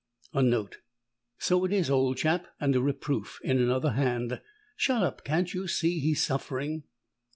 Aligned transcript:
_(A 0.39 0.41
note: 0.41 0.79
So 1.37 1.63
it 1.63 1.71
is, 1.71 1.91
old 1.91 2.17
chap! 2.17 2.47
and 2.59 2.75
a 2.75 2.81
reproof 2.81 3.39
in 3.43 3.59
another 3.59 3.91
hand: 3.91 4.41
_Shut 4.75 5.03
up! 5.03 5.23
can't 5.23 5.53
you 5.53 5.67
see 5.67 5.99
he's 5.99 6.23
suffering?) 6.23 6.85